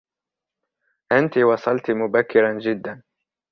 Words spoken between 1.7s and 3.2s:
مبكراً جداً.